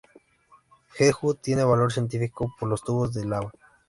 Jeju 0.99 1.35
tiene 1.35 1.63
valor 1.63 1.93
científico 1.93 2.51
por 2.59 2.67
sus 2.71 2.83
tubos 2.83 3.13
de 3.13 3.23
lava. 3.25 3.51